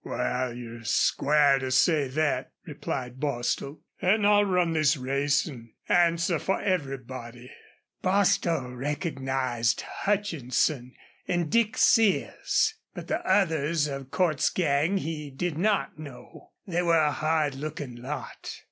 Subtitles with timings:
[0.03, 3.81] "Wal, you're square to say thet," replied Bostil.
[4.01, 7.51] "An' I'll run this race an' answer for everybody."
[8.01, 10.95] Bostil recognized Hutchinson
[11.27, 16.49] and Dick Sears, but the others of Cordts's gang he did not know.
[16.65, 18.59] They were a hard looking lot.